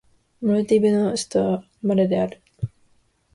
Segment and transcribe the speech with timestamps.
[0.41, 2.41] モルディブの首都はマレである